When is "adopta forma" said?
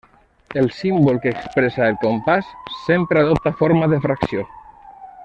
3.25-3.91